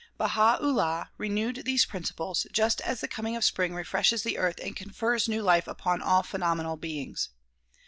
Baiia 0.19 0.59
'Ullaii 0.59 1.05
renewed 1.19 1.57
these 1.63 1.85
principles, 1.85 2.47
just 2.51 2.81
as 2.81 3.01
the 3.01 3.07
coming 3.07 3.35
of 3.35 3.43
spring 3.43 3.75
refreshes 3.75 4.23
the 4.23 4.35
earth 4.39 4.59
and 4.59 4.75
confers 4.75 5.29
new 5.29 5.43
life 5.43 5.67
upon 5.67 6.01
all 6.01 6.23
phenomenal 6.23 6.75
beings. 6.75 7.29